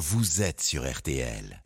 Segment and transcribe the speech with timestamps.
[0.00, 1.62] vous êtes sur RTL.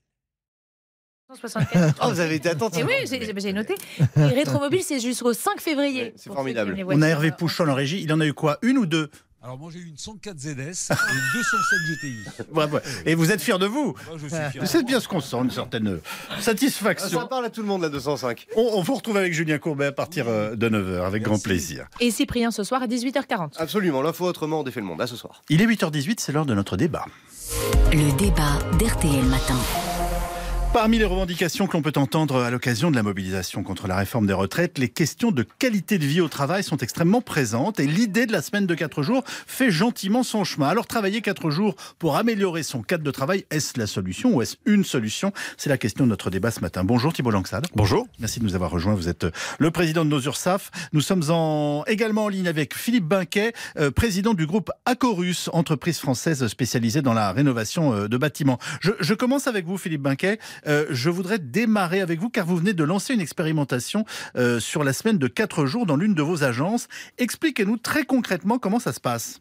[1.30, 1.94] 175.
[2.02, 2.80] Oh, vous avez été attentif.
[2.80, 3.74] Et oui, j'ai noté.
[4.16, 6.02] Rétromobile, c'est jusqu'au 5 février.
[6.02, 6.76] Ouais, c'est formidable.
[6.88, 8.02] On a Hervé Pouchon en régie.
[8.02, 8.58] Il en a eu quoi?
[8.62, 9.08] Une ou deux?
[9.44, 12.44] Alors moi j'ai eu une 104 ZS et une 207 GTI.
[12.50, 12.78] Bravo.
[13.04, 14.66] Et vous êtes fier de vous Moi je suis fier.
[14.66, 15.98] C'est bien ce qu'on sent, une certaine
[16.30, 17.20] Ah, satisfaction.
[17.20, 18.46] ça parle à tout le monde, la 205.
[18.56, 21.88] On, on vous retrouve avec Julien Courbet à partir euh, de 9h, avec grand plaisir.
[22.00, 23.50] Et Cyprien ce soir à 18h40.
[23.58, 25.02] Absolument, l'info autrement, on défait le monde.
[25.02, 25.42] À ce soir.
[25.50, 27.04] Il est 8h18, c'est l'heure de notre débat.
[27.92, 29.58] Le débat d'RTL Matin.
[30.74, 34.26] Parmi les revendications que l'on peut entendre à l'occasion de la mobilisation contre la réforme
[34.26, 38.26] des retraites, les questions de qualité de vie au travail sont extrêmement présentes et l'idée
[38.26, 40.66] de la semaine de 4 jours fait gentiment son chemin.
[40.66, 44.56] Alors travailler 4 jours pour améliorer son cadre de travail, est-ce la solution ou est-ce
[44.66, 45.32] une solution?
[45.56, 46.82] C'est la question de notre débat ce matin.
[46.82, 47.68] Bonjour Thibault Langsade.
[47.76, 48.08] Bonjour.
[48.18, 48.94] Merci de nous avoir rejoints.
[48.94, 49.28] Vous êtes
[49.60, 50.72] le président de nos URSAF.
[50.92, 56.00] Nous sommes en, également en ligne avec Philippe Binquet, euh, président du groupe Acorus, entreprise
[56.00, 58.58] française spécialisée dans la rénovation euh, de bâtiments.
[58.80, 60.40] Je, je commence avec vous, Philippe Binquet.
[60.66, 64.04] Euh, je voudrais démarrer avec vous car vous venez de lancer une expérimentation
[64.36, 66.88] euh, sur la semaine de 4 jours dans l'une de vos agences.
[67.18, 69.40] Expliquez-nous très concrètement comment ça se passe.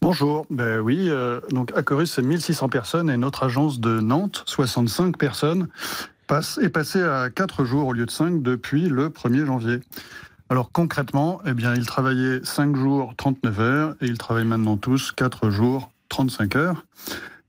[0.00, 5.16] Bonjour, ben oui, euh, donc Acorus c'est 1600 personnes et notre agence de Nantes, 65
[5.16, 5.68] personnes,
[6.60, 9.80] est passée à 4 jours au lieu de 5 depuis le 1er janvier.
[10.48, 15.12] Alors concrètement, eh bien, ils travaillaient 5 jours 39 heures et ils travaillent maintenant tous
[15.12, 16.84] 4 jours 35 heures.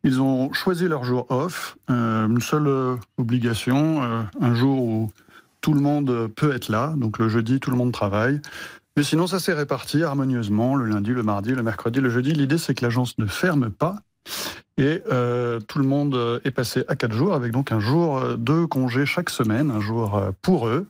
[0.04, 5.12] Ils ont choisi leur jour off, euh, une seule euh, obligation, euh, un jour où
[5.62, 8.42] tout le monde peut être là, donc le jeudi tout le monde travaille.
[8.98, 12.34] Mais sinon, ça s'est réparti harmonieusement le lundi, le mardi, le mercredi, le jeudi.
[12.34, 13.96] L'idée, c'est que l'agence ne ferme pas.
[14.78, 15.02] Et
[15.68, 19.32] tout le monde est passé à quatre jours, avec donc un jour de congé chaque
[19.32, 20.88] semaine, un jour pour eux.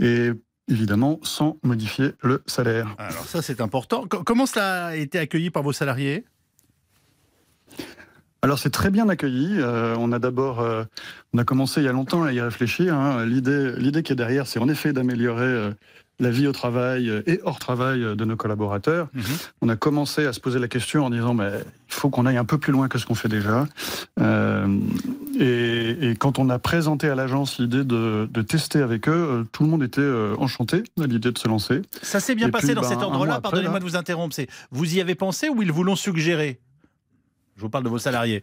[0.00, 0.30] Et
[0.68, 2.94] évidemment, sans modifier le salaire.
[2.98, 4.06] Alors ça c'est important.
[4.08, 6.24] Co- Comment cela a été accueilli par vos salariés?
[8.44, 9.56] Alors c'est très bien accueilli.
[9.58, 10.84] Euh, on a d'abord, euh,
[11.32, 12.94] on a commencé il y a longtemps à y réfléchir.
[12.94, 13.24] hein.
[13.24, 15.70] L'idée, l'idée qui est derrière, c'est en effet d'améliorer euh,
[16.20, 19.08] la vie au travail et hors travail de nos collaborateurs.
[19.14, 19.22] Mhm.
[19.62, 21.52] On a commencé à se poser la question en disant, mais
[21.88, 23.66] il faut qu'on aille un peu plus loin que ce qu'on fait déjà.
[25.40, 29.64] Et, et quand on a présenté à l'agence l'idée de, de tester avec eux, tout
[29.64, 30.08] le monde était
[30.38, 31.80] enchanté à l'idée de se lancer.
[32.02, 33.40] Ça s'est bien Et passé puis, dans ben, cet ordre-là.
[33.40, 34.34] Pardonnez-moi de vous interrompre.
[34.36, 36.60] C'est vous y avez pensé ou ils vous l'ont suggéré?
[37.56, 38.42] Je vous parle de vos salariés.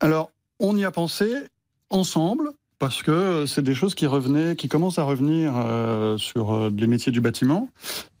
[0.00, 0.30] Alors,
[0.60, 1.32] on y a pensé
[1.90, 6.70] ensemble parce que c'est des choses qui revenaient, qui commencent à revenir euh, sur euh,
[6.76, 7.68] les métiers du bâtiment,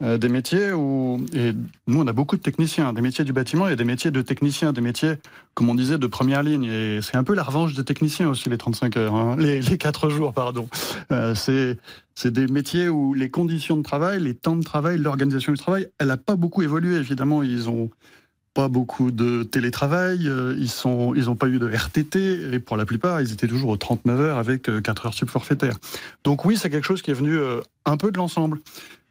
[0.00, 1.52] Euh, des métiers où et
[1.88, 4.72] nous on a beaucoup de techniciens, des métiers du bâtiment et des métiers de techniciens,
[4.72, 5.14] des métiers
[5.54, 8.48] comme on disait de première ligne et c'est un peu la revanche des techniciens aussi
[8.48, 10.68] les 35 heures, hein, les, les 4 jours pardon.
[11.34, 11.78] C'est
[12.14, 15.88] c'est des métiers où les conditions de travail, les temps de travail, l'organisation du travail,
[15.98, 17.42] elle n'a pas beaucoup évolué évidemment.
[17.42, 17.90] Ils ont
[18.58, 20.72] pas beaucoup de télétravail, euh, ils
[21.14, 24.20] ils n'ont pas eu de RTT, et pour la plupart, ils étaient toujours aux 39
[24.20, 25.76] heures avec euh, 4 heures sub forfaitaires.
[26.24, 28.58] Donc oui, c'est quelque chose qui est venu euh, un peu de l'ensemble.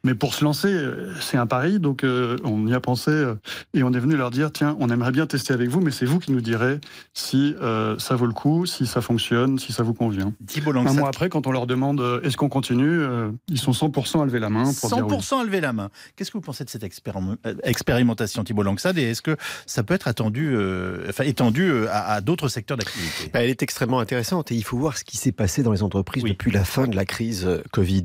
[0.07, 3.35] Mais pour se lancer, euh, c'est un pari, donc euh, on y a pensé euh,
[3.73, 6.05] et on est venu leur dire tiens, on aimerait bien tester avec vous, mais c'est
[6.05, 6.79] vous qui nous direz
[7.13, 10.31] si euh, ça vaut le coup, si ça fonctionne, si ça vous convient.
[10.47, 14.21] Thibault Un mois après, quand on leur demande est-ce qu'on continue, euh, ils sont 100%
[14.21, 15.13] à lever la main pour dire oui.
[15.17, 15.89] 100% à lever la main.
[16.15, 19.35] Qu'est-ce que vous pensez de cette expérim- expérimentation Thibault Langsade et est-ce que
[19.65, 23.29] ça peut être attendu, euh, enfin, étendu à, à d'autres secteurs d'activité?
[23.33, 25.83] Bah, Elle est extrêmement intéressante et il faut voir ce qui s'est passé dans les
[25.83, 26.29] entreprises Oui.
[26.31, 28.03] depuis la fin de la crise Covid.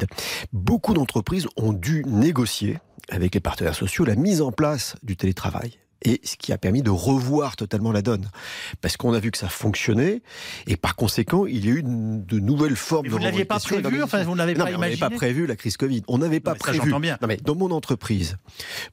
[0.53, 2.79] Beaucoup d'entreprises ont dû négocier
[3.11, 5.79] avec les partenaires sociaux la mise en place du télétravail.
[6.05, 8.29] Et ce qui a permis de revoir totalement la donne.
[8.81, 10.23] Parce qu'on a vu que ça fonctionnait,
[10.67, 13.45] et par conséquent, il y a eu de nouvelles formes Mais de vous ne l'aviez
[13.45, 16.03] pas prévu, enfin, vous non, pas mais on n'avait imaginé pas prévu la crise Covid.
[16.09, 16.81] On n'avait pas ça, prévu.
[16.87, 17.19] j'entends bien.
[17.23, 18.37] Non, mais dans mon entreprise,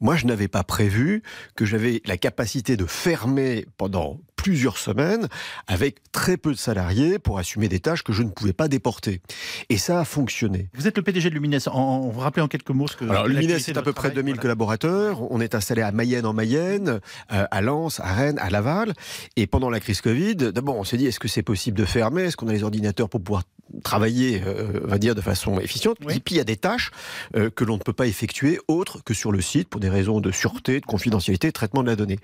[0.01, 1.23] moi, je n'avais pas prévu
[1.55, 5.27] que j'avais la capacité de fermer pendant plusieurs semaines
[5.67, 9.21] avec très peu de salariés pour assumer des tâches que je ne pouvais pas déporter.
[9.67, 10.69] Et ça a fonctionné.
[10.75, 11.59] Vous êtes le PDG de Lumines.
[11.67, 13.03] En, vous rappelez en quelques mots ce que.
[13.03, 14.41] Alors, Lumines, c'est à peu près travail, 2000 voilà.
[14.41, 15.29] collaborateurs.
[15.29, 17.01] On est installé à Mayenne en Mayenne,
[17.33, 18.93] euh, à Lens, à Rennes, à Laval.
[19.35, 22.23] Et pendant la crise Covid, d'abord, on s'est dit, est-ce que c'est possible de fermer?
[22.23, 23.43] Est-ce qu'on a les ordinateurs pour pouvoir
[23.83, 26.15] travailler, euh, on va dire, de façon efficiente Oui.
[26.15, 26.91] Et puis, il y a des tâches
[27.35, 30.19] euh, que l'on ne peut pas effectuer autres que sur le site pour des raisons
[30.21, 32.19] de sûreté, de confidentialité, de traitement de la donnée.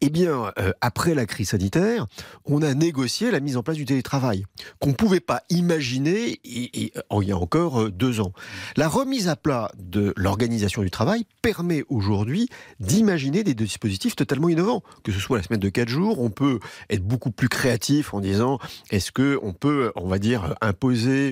[0.00, 2.06] Eh bien, euh, après la crise sanitaire,
[2.44, 4.44] on a négocié la mise en place du télétravail
[4.78, 6.92] qu'on ne pouvait pas imaginer et- et,
[7.22, 8.32] il y a encore deux ans.
[8.76, 12.48] La remise à plat de l'organisation du travail permet aujourd'hui
[12.80, 14.82] d'imaginer des dispositifs totalement innovants.
[15.02, 18.20] Que ce soit la semaine de quatre jours, on peut être beaucoup plus créatif en
[18.20, 18.58] disant
[18.90, 20.83] est-ce que on peut, on va dire, imposer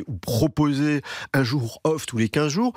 [0.06, 1.02] ou proposer
[1.32, 2.72] un jour off tous les 15 jours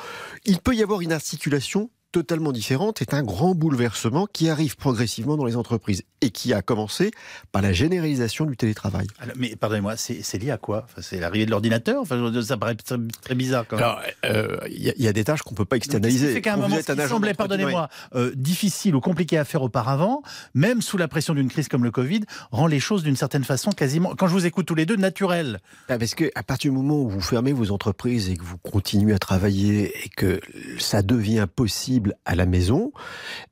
[0.45, 5.35] Il peut y avoir une articulation totalement différente est un grand bouleversement qui arrive progressivement
[5.35, 7.11] dans les entreprises et qui a commencé
[7.51, 9.05] par la généralisation du télétravail.
[9.19, 10.85] Alors, mais pardonnez-moi, c'est lié à quoi?
[10.85, 12.01] Enfin, C'est l'arrivée de l'ordinateur?
[12.01, 13.85] Enfin, Ça paraît très, très bizarre quand même.
[14.23, 16.31] Euh, il y, a- il y a des tâches qu'on peut pas externaliser.
[16.31, 20.21] C'est qu'à un moment, ce qui semblait, pardonnez-moi, euh, difficile ou compliqué à faire auparavant,
[20.53, 22.21] même sous la pression d'une crise comme le Covid,
[22.51, 25.59] rend les choses d'une certaine façon quasiment, quand je vous écoute tous les deux, naturelles.
[25.89, 28.57] Ah, parce que à partir du moment où vous fermez vos entreprises et que vous
[28.57, 30.39] continuez à travailler et que
[30.79, 32.91] ça devient possible à la maison,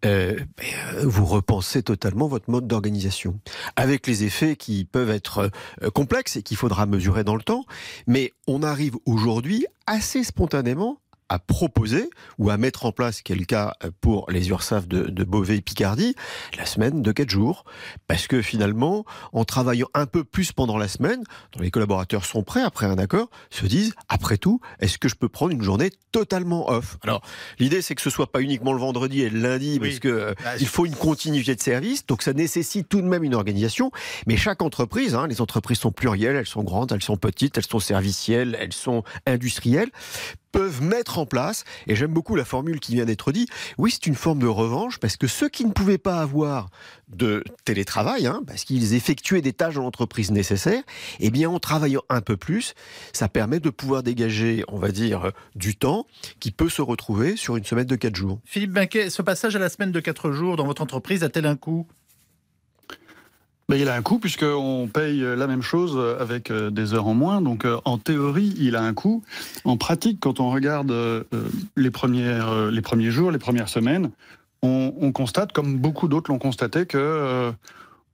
[0.06, 3.40] euh, euh, vous repensez totalement votre mode d'organisation,
[3.76, 5.52] avec les effets qui peuvent être
[5.82, 7.66] euh, complexes et qu'il faudra mesurer dans le temps.
[8.08, 11.00] Mais on arrive aujourd'hui assez spontanément
[11.34, 15.58] à proposer ou à mettre en place, quel cas pour les URSAF de, de Beauvais
[15.58, 16.14] et Picardie,
[16.58, 17.66] la semaine de 4 jours.
[18.08, 22.44] Parce que finalement, en travaillant un peu plus pendant la semaine, dont les collaborateurs sont
[22.44, 25.90] prêts après un accord, se disent, après tout, est-ce que je peux prendre une journée
[26.12, 26.98] totalement off?
[27.04, 27.22] Alors,
[27.58, 29.88] l'idée, c'est que ce soit pas uniquement le vendredi et le lundi, Oui.
[29.90, 33.08] parce que euh, Ah, il faut une continuité de service, donc ça nécessite tout de
[33.08, 33.92] même une organisation.
[34.28, 37.66] Mais chaque entreprise, hein, les entreprises sont plurielles, elles sont grandes, elles sont petites, elles
[37.66, 39.90] sont servicielles, elles sont industrielles,
[40.54, 43.48] peuvent mettre en place, et j'aime beaucoup la formule qui vient d'être dit,
[43.78, 46.70] oui, c'est une forme de revanche, parce que ceux qui ne pouvaient pas avoir
[47.10, 50.84] de télétravail, hein, parce qu'ils effectuaient des tâches dans l'entreprise nécessaires,
[51.20, 52.76] eh bien, en travaillant un peu plus,
[53.12, 56.06] ça permet de pouvoir dégager, on va dire, du temps
[56.40, 58.40] qui peut se retrouver sur une semaine de 4 jours.
[58.46, 61.56] Philippe Binquet, ce passage à la semaine de 4 jours dans votre entreprise a-t-elle un
[61.56, 61.88] coût?
[63.70, 67.14] Ben, il a un coût puisqu'on paye la même chose avec euh, des heures en
[67.14, 67.42] moins.
[67.42, 69.24] Donc euh, en théorie, il a un coût.
[69.64, 71.24] En pratique, quand on regarde euh,
[71.78, 74.12] les, premières, euh, les premiers jours, les premières semaines,
[74.62, 77.52] on, on constate, comme beaucoup d'autres l'ont constaté, que euh,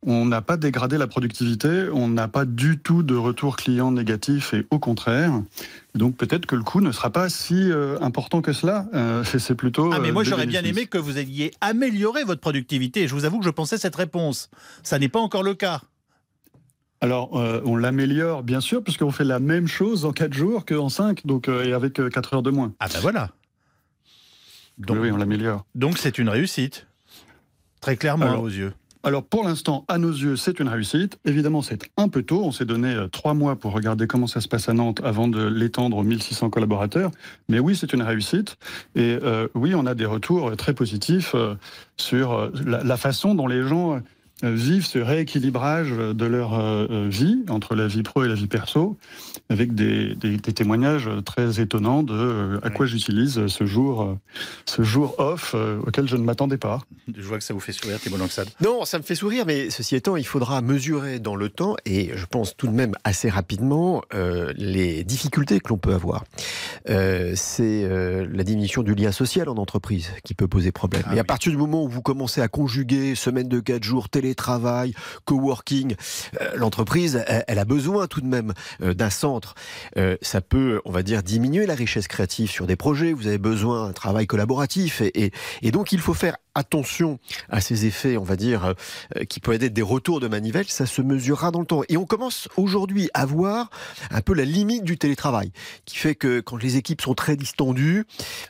[0.06, 4.54] on n'a pas dégradé la productivité, on n'a pas du tout de retour client négatif
[4.54, 5.34] et au contraire.
[5.94, 8.86] Donc peut-être que le coût ne sera pas si euh, important que cela.
[8.94, 9.92] Euh, c'est plutôt.
[9.92, 13.07] Ah, mais euh, moi j'aurais bien aimé que vous ayez amélioré votre productivité.
[13.07, 14.50] Je vous avoue que je pensais cette réponse.
[14.84, 15.81] Ça n'est pas encore le cas.
[17.01, 20.90] Alors, euh, on l'améliore, bien sûr, puisqu'on fait la même chose en 4 jours qu'en
[20.90, 22.74] 5, donc, et avec 4 heures de moins.
[22.80, 23.30] Ah ben voilà.
[24.78, 25.66] Donc, oui, on l'améliore.
[25.75, 26.88] donc c'est une réussite.
[27.80, 28.74] Très clairement Alors, vos yeux.
[29.01, 31.19] Alors, pour l'instant, à nos yeux, c'est une réussite.
[31.24, 32.42] Évidemment, c'est un peu tôt.
[32.44, 35.30] On s'est donné euh, trois mois pour regarder comment ça se passe à Nantes avant
[35.30, 37.10] de l'étendre aux 1600 collaborateurs.
[37.48, 38.57] Mais oui, c'est une réussite.
[38.96, 41.34] Et euh, oui, on a des retours euh, très positifs
[41.96, 44.01] sur la, façon dont les gens
[44.44, 48.47] vivent ce rééquilibrage de leur euh, euh, vie entre la vie pro et la vie
[48.47, 48.97] perso,
[49.50, 54.15] avec des, des- des témoignages très étonnants de euh, à quoi j'utilise ce jour, euh,
[54.65, 56.81] ce jour off euh, auquel je ne m'attendais pas.
[57.13, 58.47] Je vois que ça vous fait sourire, Thibault Langsade.
[58.63, 62.12] Non, ça me fait sourire, mais ceci étant, il faudra mesurer dans le temps, et
[62.15, 66.24] je pense tout de même assez rapidement, euh, les difficultés que l'on peut avoir.
[66.89, 71.03] Euh, c'est euh, la diminution du lien social en entreprise qui peut poser problème.
[71.06, 71.27] Ah et à oui.
[71.27, 74.94] partir du moment où vous commencez à conjuguer semaine de 4 jours, télétravail,
[75.26, 75.96] coworking,
[76.40, 79.56] euh, l'entreprise, elle, elle a besoin tout de même euh, d'un centre.
[79.98, 83.12] Euh, ça peut, on va dire, diminuer la richesse créative sur des projets.
[83.12, 85.02] Vous avez besoin d'un travail collaboratif.
[85.02, 85.31] Et,
[85.72, 88.74] donc, il faut faire attention à ces effets, on va dire,
[89.16, 90.66] euh, qui peuvent être des retours de manivelle.
[90.68, 91.82] Ça se mesurera dans le temps.
[91.90, 93.70] Et on commence aujourd'hui à voir
[94.12, 95.52] un peu la limite du télétravail,
[95.86, 98.06] qui fait que quand les équipes sont très distendues,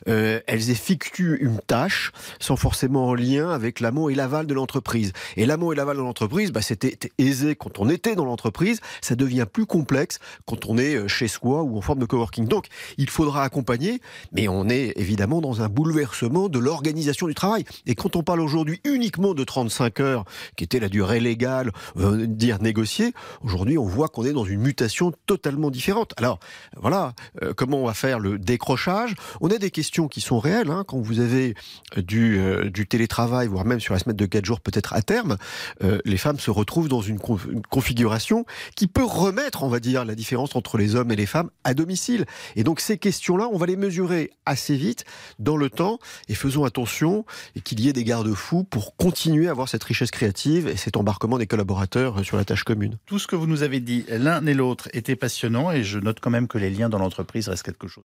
[0.08, 5.12] euh, elles effectuent une tâche sans forcément en lien avec l'amont et l'aval de l'entreprise.
[5.36, 9.14] Et l'amont et l'aval de l'entreprise, bah, c'était aisé quand on était dans l'entreprise, ça
[9.14, 12.46] devient plus complexe quand on est euh, chez soi ou en forme de coworking.
[12.46, 12.66] Donc,
[12.98, 14.00] il faudra accompagner,
[14.32, 17.64] mais on est évidemment dans un bouleversement de l'organisation du travail.
[17.86, 20.24] Et quand on parle aujourd'hui uniquement de 35 heures,
[20.56, 24.60] qui était la durée légale, euh, dire négociée, aujourd'hui on voit qu'on est dans une
[24.60, 26.14] mutation totalement différente.
[26.16, 26.38] Alors,
[26.76, 29.14] voilà, euh, comment on va faire le décrochage?
[29.40, 30.70] On a des questions qui sont réelles.
[30.70, 30.84] hein.
[30.86, 31.54] quand vous avez
[31.96, 35.36] du, euh, du télétravail, voire même sur la semaine de 4 jours peut-être à terme,
[35.82, 37.18] euh, les femmes se retrouvent dans une,
[37.50, 38.44] une configuration
[38.76, 41.74] qui peut remettre, on va dire, la différence entre les hommes et les femmes à
[41.74, 42.26] domicile.
[42.56, 45.04] Et donc ces questions-là, on va les mesurer assez vite
[45.38, 45.98] dans le temps
[46.28, 47.24] et faisons attention
[47.54, 50.96] et qu'il y ait des garde-fous pour continuer à avoir cette richesse créative et cet
[50.96, 52.98] embarquement des collaborateurs sur la tâche commune.
[53.06, 56.20] Tout ce que vous nous avez dit, l'un et l'autre, était passionnant et je note
[56.20, 58.04] quand même que les liens dans l'entreprise restent quelque chose.